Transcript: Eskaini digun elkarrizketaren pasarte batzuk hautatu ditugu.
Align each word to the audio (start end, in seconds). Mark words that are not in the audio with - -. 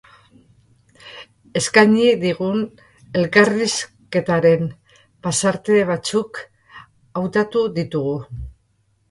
Eskaini 1.59 2.07
digun 2.23 2.63
elkarrizketaren 3.19 4.65
pasarte 5.29 5.79
batzuk 5.93 6.43
hautatu 7.23 7.65
ditugu. 7.79 8.17